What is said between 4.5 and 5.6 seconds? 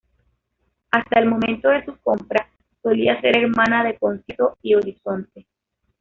y Horizonte.